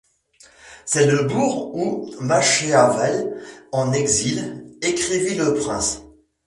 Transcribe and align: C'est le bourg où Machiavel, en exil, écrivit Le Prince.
C'est 0.83 1.05
le 1.05 1.25
bourg 1.25 1.75
où 1.75 2.11
Machiavel, 2.21 3.39
en 3.71 3.93
exil, 3.93 4.65
écrivit 4.81 5.35
Le 5.35 5.53
Prince. 5.53 6.01